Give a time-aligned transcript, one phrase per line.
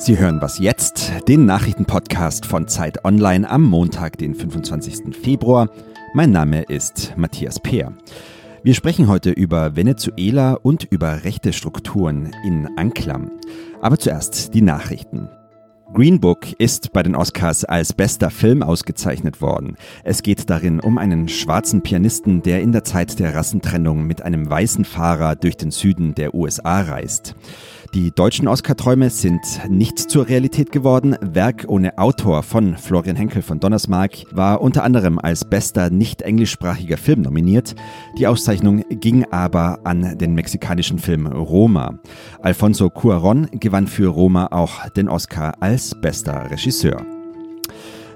[0.00, 5.14] Sie hören was jetzt, den Nachrichtenpodcast von Zeit Online am Montag, den 25.
[5.14, 5.68] Februar.
[6.14, 7.92] Mein Name ist Matthias Peer.
[8.62, 13.30] Wir sprechen heute über Venezuela und über rechte Strukturen in Anklam.
[13.82, 15.28] Aber zuerst die Nachrichten.
[15.92, 19.76] Green Book ist bei den Oscars als bester Film ausgezeichnet worden.
[20.04, 24.48] Es geht darin um einen schwarzen Pianisten, der in der Zeit der Rassentrennung mit einem
[24.48, 27.34] weißen Fahrer durch den Süden der USA reist.
[27.92, 31.16] Die deutschen Oscar-Träume sind nicht zur Realität geworden.
[31.20, 36.96] Werk ohne Autor von Florian Henkel von Donnersmarck war unter anderem als bester nicht englischsprachiger
[36.96, 37.74] Film nominiert.
[38.16, 41.98] Die Auszeichnung ging aber an den mexikanischen Film Roma.
[42.40, 47.19] Alfonso Cuaron gewann für Roma auch den Oscar als bester Regisseur.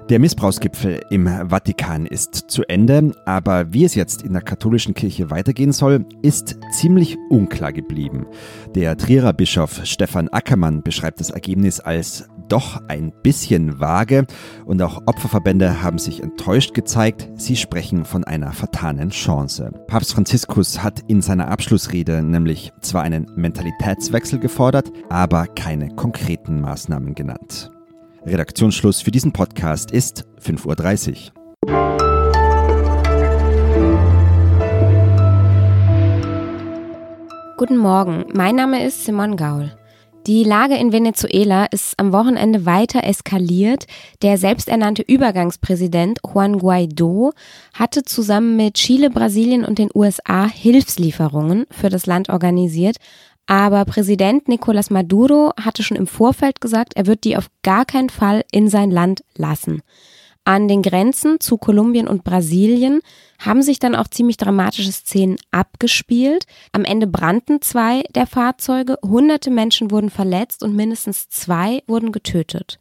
[0.09, 5.31] Der Missbrauchsgipfel im Vatikan ist zu Ende, aber wie es jetzt in der katholischen Kirche
[5.31, 8.27] weitergehen soll, ist ziemlich unklar geblieben.
[8.75, 14.27] Der Trierer Bischof Stefan Ackermann beschreibt das Ergebnis als doch ein bisschen vage
[14.65, 17.27] und auch Opferverbände haben sich enttäuscht gezeigt.
[17.33, 19.71] Sie sprechen von einer vertanen Chance.
[19.87, 27.15] Papst Franziskus hat in seiner Abschlussrede nämlich zwar einen Mentalitätswechsel gefordert, aber keine konkreten Maßnahmen
[27.15, 27.71] genannt.
[28.25, 31.35] Redaktionsschluss für diesen Podcast ist 5.30 Uhr.
[37.57, 39.71] Guten Morgen, mein Name ist Simon Gaul.
[40.27, 43.85] Die Lage in Venezuela ist am Wochenende weiter eskaliert.
[44.23, 47.31] Der selbsternannte Übergangspräsident Juan Guaido
[47.75, 52.97] hatte zusammen mit Chile, Brasilien und den USA Hilfslieferungen für das Land organisiert,
[53.47, 58.09] aber Präsident Nicolás Maduro hatte schon im Vorfeld gesagt, er wird die auf gar keinen
[58.09, 59.81] Fall in sein Land lassen.
[60.47, 63.01] An den Grenzen zu Kolumbien und Brasilien
[63.39, 66.45] haben sich dann auch ziemlich dramatische Szenen abgespielt.
[66.71, 72.77] Am Ende brannten zwei der Fahrzeuge, hunderte Menschen wurden verletzt und mindestens zwei wurden getötet.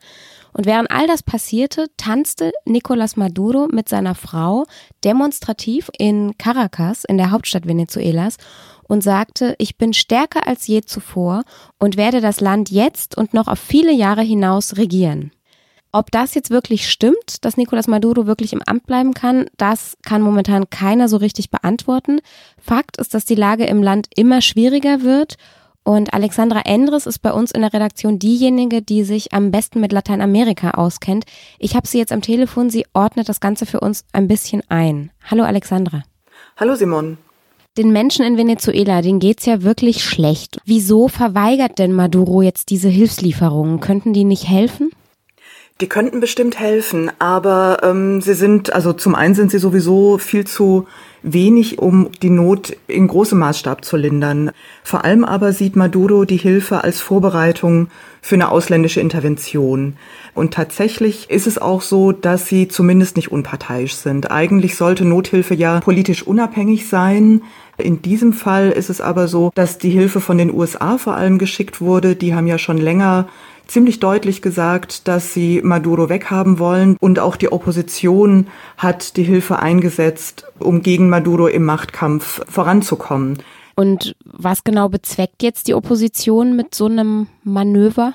[0.55, 4.65] Und während all das passierte, tanzte Nicolás Maduro mit seiner Frau
[5.03, 8.37] demonstrativ in Caracas, in der Hauptstadt Venezuelas,
[8.87, 11.43] und sagte, ich bin stärker als je zuvor
[11.79, 15.33] und werde das Land jetzt und noch auf viele Jahre hinaus regieren.
[15.91, 20.23] Ob das jetzt wirklich stimmt, dass Nicolás Maduro wirklich im Amt bleiben kann, das kann
[20.23, 22.21] momentan keiner so richtig beantworten.
[22.59, 25.37] Fakt ist, dass die Lage im Land immer schwieriger wird
[25.85, 29.93] und Alexandra Endres ist bei uns in der Redaktion diejenige, die sich am besten mit
[29.93, 31.25] Lateinamerika auskennt.
[31.59, 35.11] Ich habe sie jetzt am Telefon, sie ordnet das Ganze für uns ein bisschen ein.
[35.31, 36.03] Hallo Alexandra.
[36.57, 37.19] Hallo Simon.
[37.77, 40.59] Den Menschen in Venezuela, denen geht's ja wirklich schlecht.
[40.65, 43.81] Wieso verweigert denn Maduro jetzt diese Hilfslieferungen?
[43.81, 44.91] Könnten die nicht helfen?
[45.81, 50.47] Die könnten bestimmt helfen, aber ähm, sie sind, also zum einen sind sie sowieso viel
[50.47, 50.87] zu
[51.25, 54.53] wenig, um die Not in großem Maßstab zu lindern.
[54.85, 57.89] Vor allem aber sieht Maduro die Hilfe als Vorbereitung
[58.23, 59.97] für eine ausländische Intervention.
[60.33, 64.31] Und tatsächlich ist es auch so, dass sie zumindest nicht unparteiisch sind.
[64.31, 67.43] Eigentlich sollte Nothilfe ja politisch unabhängig sein.
[67.79, 71.39] In diesem Fall ist es aber so, dass die Hilfe von den USA vor allem
[71.39, 72.15] geschickt wurde.
[72.15, 73.27] Die haben ja schon länger
[73.67, 76.97] ziemlich deutlich gesagt, dass sie Maduro weghaben wollen.
[77.01, 83.39] Und auch die Opposition hat die Hilfe eingesetzt, um gegen Maduro im Machtkampf voranzukommen.
[83.77, 88.15] Und was genau bezweckt jetzt die Opposition mit so einem Manöver?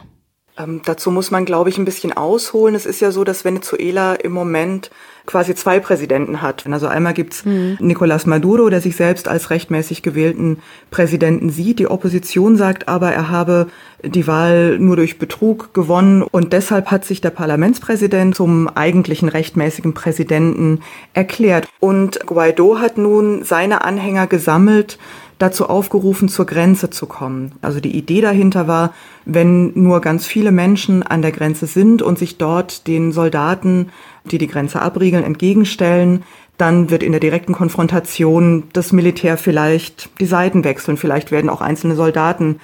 [0.59, 2.75] Ähm, dazu muss man, glaube ich, ein bisschen ausholen.
[2.75, 4.91] Es ist ja so, dass Venezuela im Moment
[5.25, 6.65] quasi zwei Präsidenten hat.
[6.67, 7.77] Also einmal gibt's mhm.
[7.79, 10.57] Nicolás Maduro, der sich selbst als rechtmäßig gewählten
[10.91, 11.79] Präsidenten sieht.
[11.79, 13.67] Die Opposition sagt aber, er habe
[14.03, 19.93] die Wahl nur durch Betrug gewonnen und deshalb hat sich der Parlamentspräsident zum eigentlichen rechtmäßigen
[19.93, 20.81] Präsidenten
[21.13, 21.67] erklärt.
[21.79, 24.97] Und Guaido hat nun seine Anhänger gesammelt,
[25.39, 27.53] dazu aufgerufen, zur Grenze zu kommen.
[27.61, 28.93] Also die Idee dahinter war,
[29.25, 33.89] wenn nur ganz viele Menschen an der Grenze sind und sich dort den Soldaten,
[34.25, 36.23] die die Grenze abriegeln, entgegenstellen,
[36.57, 40.97] dann wird in der direkten Konfrontation das Militär vielleicht die Seiten wechseln.
[40.97, 42.59] Vielleicht werden auch einzelne Soldaten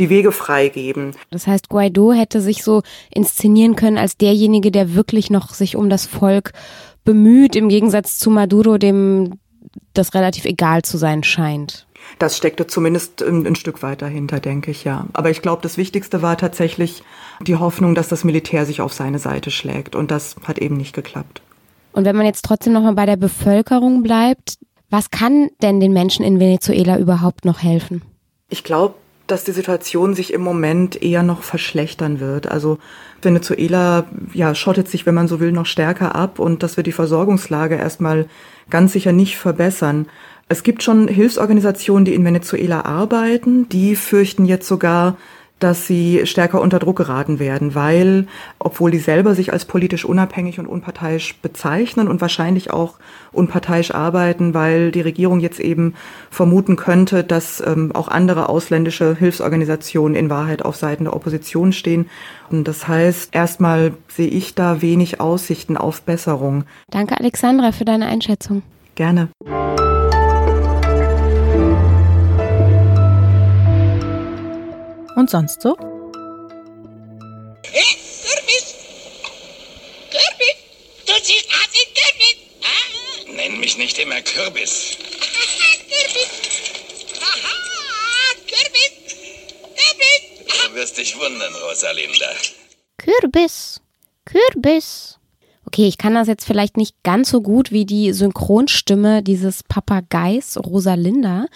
[0.00, 1.12] die Wege freigeben.
[1.30, 5.88] Das heißt, Guaido hätte sich so inszenieren können als derjenige, der wirklich noch sich um
[5.88, 6.52] das Volk
[7.04, 9.34] bemüht, im Gegensatz zu Maduro, dem
[9.94, 11.86] das relativ egal zu sein scheint.
[12.18, 15.06] Das steckte zumindest ein, ein Stück weit dahinter, denke ich, ja.
[15.12, 17.02] Aber ich glaube, das Wichtigste war tatsächlich
[17.40, 19.96] die Hoffnung, dass das Militär sich auf seine Seite schlägt.
[19.96, 21.42] Und das hat eben nicht geklappt.
[21.92, 24.58] Und wenn man jetzt trotzdem nochmal bei der Bevölkerung bleibt,
[24.90, 28.02] was kann denn den Menschen in Venezuela überhaupt noch helfen?
[28.48, 28.94] Ich glaube,
[29.26, 32.48] dass die Situation sich im Moment eher noch verschlechtern wird.
[32.48, 32.78] Also
[33.22, 36.92] Venezuela ja, schottet sich, wenn man so will, noch stärker ab und das wird die
[36.92, 38.26] Versorgungslage erstmal
[38.70, 40.06] ganz sicher nicht verbessern.
[40.48, 43.68] Es gibt schon Hilfsorganisationen, die in Venezuela arbeiten.
[43.68, 45.16] Die fürchten jetzt sogar,
[45.58, 48.26] dass sie stärker unter Druck geraten werden, weil,
[48.58, 52.96] obwohl die selber sich als politisch unabhängig und unparteiisch bezeichnen und wahrscheinlich auch
[53.32, 55.94] unparteiisch arbeiten, weil die Regierung jetzt eben
[56.30, 62.10] vermuten könnte, dass ähm, auch andere ausländische Hilfsorganisationen in Wahrheit auf Seiten der Opposition stehen.
[62.50, 66.64] Und das heißt, erstmal sehe ich da wenig Aussichten auf Besserung.
[66.90, 68.62] Danke, Alexandra, für deine Einschätzung.
[68.94, 69.28] Gerne.
[75.16, 75.74] Und sonst so?
[77.64, 78.74] Hey, Kürbis!
[80.10, 80.56] Kürbis!
[81.06, 82.36] Du siehst aus wie Kürbis!
[82.62, 83.32] Ah.
[83.32, 84.98] Nenn mich nicht immer Kürbis.
[85.88, 86.28] Kürbis!
[87.22, 87.54] Aha!
[88.46, 88.92] Kürbis!
[89.74, 90.68] Kürbis!
[90.68, 92.32] Du wirst dich wundern, Rosalinda.
[92.98, 93.80] Kürbis.
[94.26, 95.18] Kürbis.
[95.64, 100.58] Okay, ich kann das jetzt vielleicht nicht ganz so gut wie die Synchronstimme dieses Papageis
[100.58, 101.46] Rosalinda.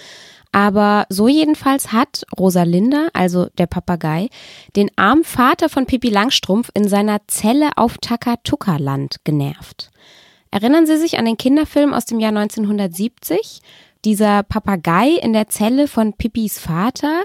[0.52, 4.28] Aber so jedenfalls hat Rosalinda, also der Papagei,
[4.74, 9.90] den armen Vater von Pippi Langstrumpf in seiner Zelle auf Takatuka-Land genervt.
[10.50, 13.60] Erinnern Sie sich an den Kinderfilm aus dem Jahr 1970?
[14.04, 17.22] Dieser Papagei in der Zelle von Pippis Vater,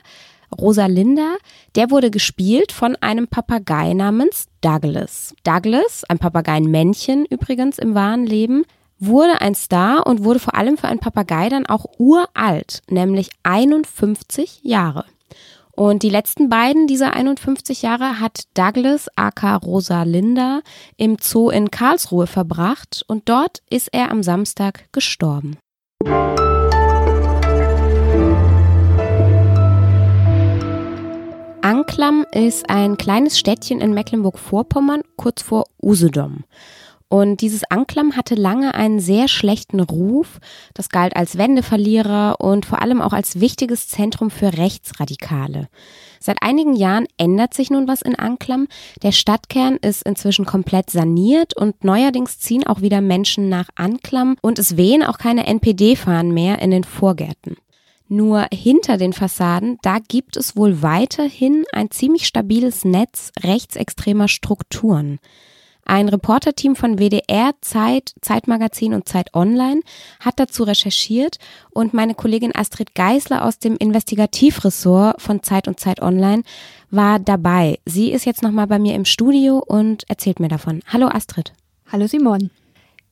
[0.56, 1.38] Rosalinda,
[1.76, 5.34] der wurde gespielt von einem Papagei namens Douglas.
[5.44, 8.66] Douglas, ein Papageienmännchen übrigens im wahren Leben,
[9.00, 14.62] wurde ein Star und wurde vor allem für einen Papagei dann auch uralt, nämlich 51
[14.64, 15.06] Jahre.
[15.72, 20.62] Und die letzten beiden dieser 51 Jahre hat Douglas aka Rosalinda
[20.96, 25.58] im Zoo in Karlsruhe verbracht und dort ist er am Samstag gestorben.
[31.62, 36.46] Anklam ist ein kleines Städtchen in Mecklenburg-Vorpommern, kurz vor Usedom.
[37.08, 40.40] Und dieses Anklam hatte lange einen sehr schlechten Ruf.
[40.74, 45.68] Das galt als Wendeverlierer und vor allem auch als wichtiges Zentrum für Rechtsradikale.
[46.20, 48.68] Seit einigen Jahren ändert sich nun was in Anklam.
[49.04, 54.58] Der Stadtkern ist inzwischen komplett saniert und neuerdings ziehen auch wieder Menschen nach Anklam und
[54.58, 57.58] es wehen auch keine NPD-Fahnen mehr in den Vorgärten.
[58.08, 65.20] Nur hinter den Fassaden, da gibt es wohl weiterhin ein ziemlich stabiles Netz rechtsextremer Strukturen.
[65.88, 69.82] Ein Reporterteam von WDR, Zeit, Zeitmagazin und Zeit Online
[70.20, 71.38] hat dazu recherchiert
[71.70, 76.42] und meine Kollegin Astrid Geisler aus dem Investigativressort von Zeit und Zeit Online
[76.90, 77.80] war dabei.
[77.86, 80.82] Sie ist jetzt nochmal bei mir im Studio und erzählt mir davon.
[80.88, 81.54] Hallo Astrid.
[81.92, 82.50] Hallo Simon.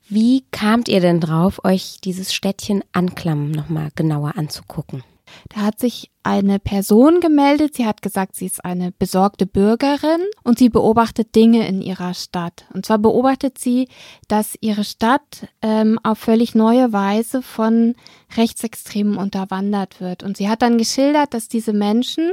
[0.10, 5.04] Wie kamt ihr denn drauf, euch dieses Städtchen Anklam nochmal genauer anzugucken?
[5.50, 7.76] Da hat sich eine Person gemeldet.
[7.76, 12.66] Sie hat gesagt, sie ist eine besorgte Bürgerin und sie beobachtet Dinge in ihrer Stadt.
[12.74, 13.90] Und zwar beobachtet sie,
[14.28, 17.96] dass ihre Stadt ähm, auf völlig neue Weise von
[18.38, 20.24] Rechtsextremen unterwandert wird.
[20.24, 22.32] Und sie hat dann geschildert, dass diese Menschen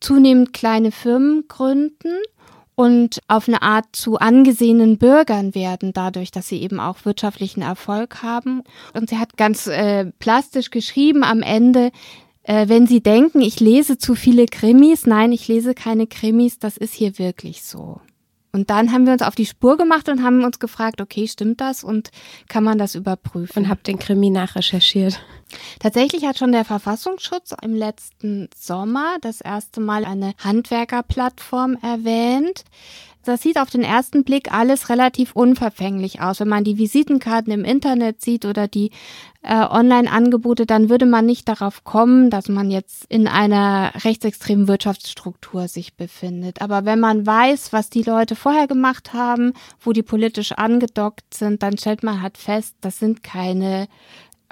[0.00, 2.18] zunehmend kleine Firmen gründen
[2.74, 8.22] und auf eine Art zu angesehenen Bürgern werden, dadurch, dass sie eben auch wirtschaftlichen Erfolg
[8.22, 8.62] haben.
[8.94, 11.92] Und sie hat ganz äh, plastisch geschrieben am Ende,
[12.44, 16.76] äh, wenn Sie denken, ich lese zu viele Krimis, nein, ich lese keine Krimis, das
[16.76, 18.00] ist hier wirklich so.
[18.54, 21.62] Und dann haben wir uns auf die Spur gemacht und haben uns gefragt, okay, stimmt
[21.62, 22.10] das und
[22.48, 23.64] kann man das überprüfen?
[23.64, 25.20] Und habt den Krimi nachrecherchiert.
[25.78, 32.64] Tatsächlich hat schon der Verfassungsschutz im letzten Sommer das erste Mal eine Handwerkerplattform erwähnt.
[33.24, 36.40] Das sieht auf den ersten Blick alles relativ unverfänglich aus.
[36.40, 38.90] Wenn man die Visitenkarten im Internet sieht oder die
[39.42, 45.68] äh, Online-Angebote, dann würde man nicht darauf kommen, dass man jetzt in einer rechtsextremen Wirtschaftsstruktur
[45.68, 46.62] sich befindet.
[46.62, 51.62] Aber wenn man weiß, was die Leute vorher gemacht haben, wo die politisch angedockt sind,
[51.62, 53.88] dann stellt man halt fest, das sind keine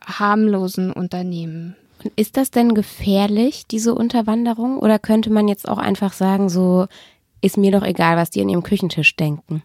[0.04, 1.76] harmlosen Unternehmen.
[2.16, 4.78] Ist das denn gefährlich, diese Unterwanderung?
[4.78, 6.86] Oder könnte man jetzt auch einfach sagen, so
[7.40, 9.62] ist mir doch egal, was die an ihrem Küchentisch denken?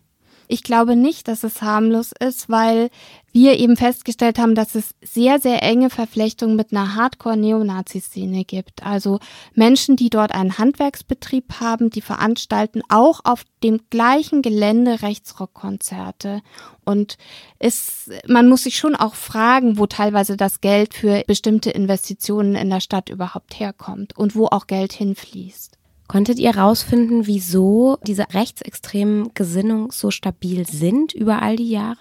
[0.48, 2.90] Ich glaube nicht, dass es harmlos ist, weil
[3.32, 8.84] wir eben festgestellt haben, dass es sehr, sehr enge Verflechtungen mit einer Hardcore-Neonazi-Szene gibt.
[8.84, 9.20] Also
[9.56, 16.42] Menschen, die dort einen Handwerksbetrieb haben, die veranstalten auch auf dem gleichen Gelände Rechtsrockkonzerte.
[16.86, 17.18] Und
[17.58, 22.70] es, man muss sich schon auch fragen, wo teilweise das Geld für bestimmte Investitionen in
[22.70, 25.80] der Stadt überhaupt herkommt und wo auch Geld hinfließt.
[26.08, 31.98] Konntet ihr herausfinden, wieso diese rechtsextremen Gesinnungen so stabil sind über all die Jahre?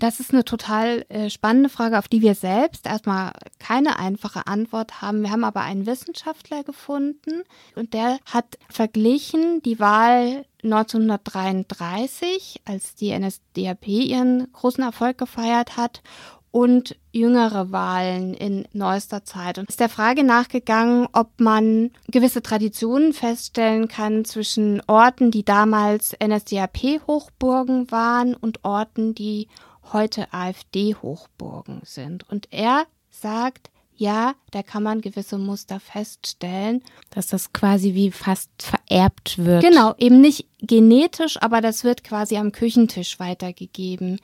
[0.00, 5.02] Das ist eine total äh, spannende Frage, auf die wir selbst erstmal keine einfache Antwort
[5.02, 5.22] haben.
[5.22, 7.42] Wir haben aber einen Wissenschaftler gefunden
[7.74, 16.02] und der hat verglichen die Wahl 1933, als die NSDAP ihren großen Erfolg gefeiert hat,
[16.50, 23.12] und jüngere Wahlen in neuester Zeit und ist der Frage nachgegangen, ob man gewisse Traditionen
[23.12, 29.48] feststellen kann zwischen Orten, die damals NSDAP-Hochburgen waren und Orten, die
[29.92, 32.28] heute AfD-Hochburgen sind.
[32.28, 36.84] Und er sagt, ja, da kann man gewisse Muster feststellen.
[37.10, 39.62] Dass das quasi wie fast vererbt wird.
[39.62, 44.20] Genau, eben nicht genetisch, aber das wird quasi am Küchentisch weitergegeben.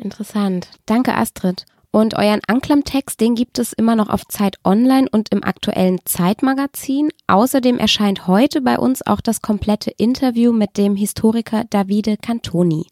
[0.00, 0.68] Interessant.
[0.86, 1.66] Danke, Astrid.
[1.92, 7.08] Und euren Anklam-Text, den gibt es immer noch auf Zeit Online und im aktuellen Zeitmagazin.
[7.26, 12.86] Außerdem erscheint heute bei uns auch das komplette Interview mit dem Historiker Davide Cantoni.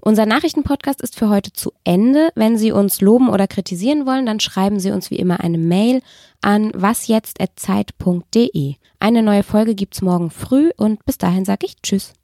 [0.00, 2.30] Unser Nachrichtenpodcast ist für heute zu Ende.
[2.34, 6.00] Wenn Sie uns loben oder kritisieren wollen, dann schreiben Sie uns wie immer eine Mail
[6.40, 8.76] an wasjetzt.zeit.de.
[9.00, 12.14] Eine neue Folge gibt's morgen früh und bis dahin sage ich Tschüss.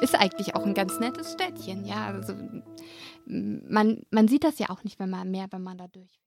[0.00, 2.06] Ist eigentlich auch ein ganz nettes Städtchen, ja.
[2.06, 2.34] Also
[3.26, 6.20] man, man sieht das ja auch nicht, wenn man mehr, wenn man da durch.